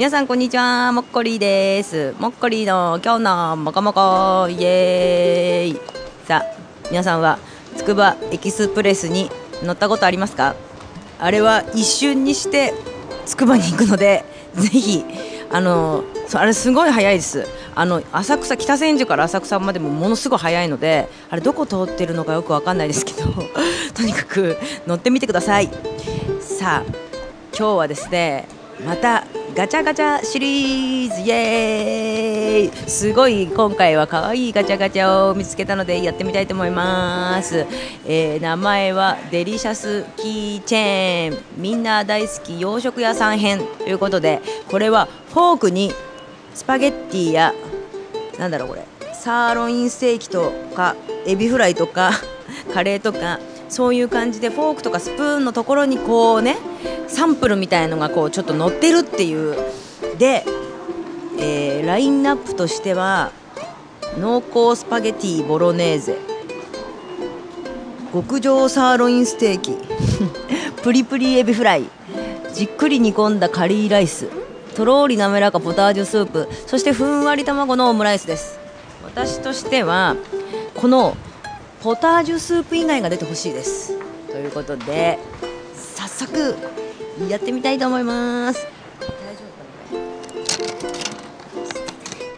[0.00, 2.14] 皆さんこんにちはもっこりです。
[2.18, 5.80] もっこりの今日のもこもこイエーイ。
[6.26, 6.44] さあ
[6.90, 7.38] 皆さんは
[7.76, 9.30] つくばエキスプレスに
[9.62, 10.54] 乗ったことありますか？
[11.18, 12.72] あれは一瞬にして
[13.26, 14.24] つくばに行くので
[14.54, 15.04] ぜひ
[15.50, 17.46] あのあれすごい早いです。
[17.74, 23.24] あの浅草北千住から浅草までもものすごい早いのであれどこ通ってるのかよくわかんないですけど
[23.92, 25.68] とにかく乗ってみてください。
[26.40, 26.90] さあ
[27.54, 28.48] 今日はですね
[28.84, 32.88] またガチャガチャシリーズイエーイ。
[32.88, 37.66] すごい今回は可愛いガチャガチャを見つけたのでやってみたいと思います、
[38.06, 41.42] えー、名前はデリシャスキーチェーン。
[41.56, 45.92] みんな大好き洋食屋さん編ということでこれはフォークに
[46.54, 47.52] スパゲッティや
[48.38, 52.12] なんだろうこれサーロインステーキとかエビフライとか
[52.72, 56.56] カレーとかそういう感じでフォークとかスプーンのところにこうね
[57.10, 59.56] サンプルみたいのがこうちょっと乗ってるっていう。
[60.18, 60.44] で、
[61.38, 63.32] えー、ラインナップとしては
[64.18, 66.16] 濃厚スパゲティボロネーゼ。
[68.12, 69.76] 極上サーロインステーキ。
[70.82, 71.84] プリプリエビフライ。
[72.54, 74.28] じっくり煮込んだカリーライス。
[74.74, 76.48] とろーり滑らかポタージュスープ。
[76.66, 78.58] そしてふんわり卵のオムライスです。
[79.04, 80.16] 私としては
[80.74, 81.16] この
[81.82, 83.94] ポタージュスープ以外が出てほしいです。
[84.30, 85.18] ということで
[85.74, 86.54] 早速
[87.28, 88.66] やってみたいと思います。
[89.00, 90.04] 大丈夫か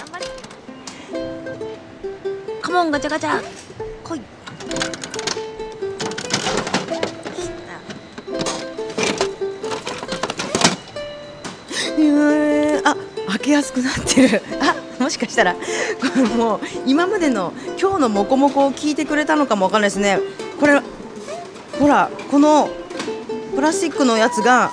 [0.00, 0.26] 頑張れ。
[2.60, 3.42] カモンガチャガチャ。
[4.04, 4.20] 来い。
[12.84, 12.94] あ
[13.28, 14.42] 開けやすくなってる。
[14.60, 15.60] あもしかしたらこ
[16.14, 20.20] れもう今までの今日のモコモコを聞いてくれたのかもわかんないですね。
[20.60, 20.80] これ
[21.78, 22.68] ほらこの
[23.56, 24.70] プラスチックのやつが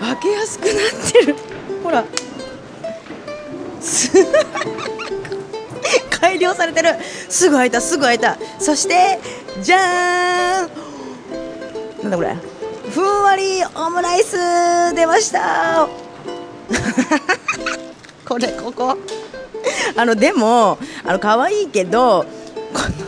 [0.00, 0.74] 開けやすくなっ
[1.10, 1.34] てる。
[1.82, 2.04] ほら。
[6.10, 6.90] 改良されてる。
[7.30, 8.36] すぐ開いたすぐ開いた。
[8.58, 9.18] そして
[9.62, 10.70] じゃーん。
[12.02, 12.36] なんだこれ。
[12.90, 14.36] ふんわりオムライス
[14.94, 15.88] 出ました。
[18.28, 18.98] これここ。
[19.96, 22.26] あのでもあの可愛いけど
[22.74, 23.05] この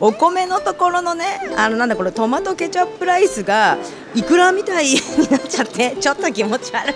[0.00, 1.24] お米のところのね
[1.56, 3.78] あのなんだこれトマトケチャップライスが
[4.14, 6.94] いくらみたいに なっちゃってちょっと気持ち悪い。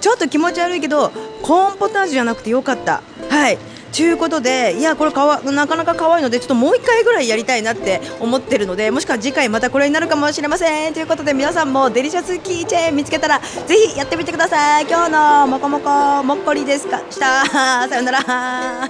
[0.00, 3.02] ちょっと気持ち悪いけどコーンポタージュじゃなくてよかった。
[3.28, 3.58] はい。
[3.94, 10.94] ということでいやこれかわなかなか可愛いのでちょっともう1回ぐらいやりたいなって思ってるのでもしくは次回またこれになるかもしれません。
[10.94, 14.86] ということで皆さんもデリシャスキーチェーン見つけたらぜひやってみてください。
[14.88, 17.00] 今日のもこもこもっこりですか？
[17.10, 17.44] した。
[17.88, 18.20] さよなら。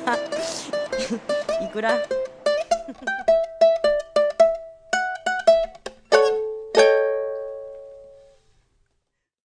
[1.64, 1.96] いくら？